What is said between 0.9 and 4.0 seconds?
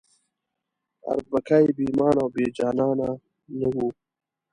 اربکی بې ایمانه او بې جانانه نه وو.